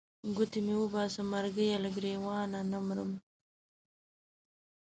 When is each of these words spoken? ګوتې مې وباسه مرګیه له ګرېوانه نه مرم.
ګوتې 0.35 0.59
مې 0.65 0.75
وباسه 0.79 1.21
مرګیه 1.31 1.77
له 1.83 1.89
ګرېوانه 1.95 2.59
نه 2.71 2.79
مرم. 2.87 3.11